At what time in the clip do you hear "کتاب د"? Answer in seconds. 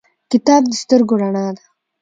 0.31-0.71